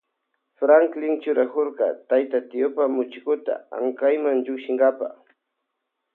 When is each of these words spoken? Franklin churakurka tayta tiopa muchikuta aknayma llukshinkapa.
Franklin 0.59 1.13
churakurka 1.21 1.85
tayta 2.09 2.37
tiopa 2.49 2.83
muchikuta 2.95 3.53
aknayma 3.75 4.29
llukshinkapa. 4.43 5.07